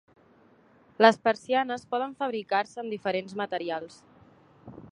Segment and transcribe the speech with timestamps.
[1.05, 4.01] Les persianes poden fabricar-se amb diferents materials.